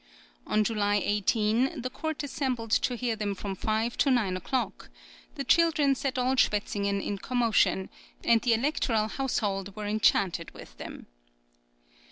[0.47, 4.89] On July 18 the court assembled to hear them from five to nine o'clock;
[5.35, 7.87] the children set all Schwetzingen in commotion,
[8.23, 11.05] and the electoral household were enchanted with them.